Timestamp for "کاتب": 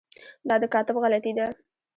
0.73-0.95